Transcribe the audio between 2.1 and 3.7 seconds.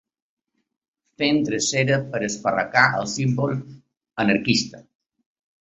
per esparracar el símbol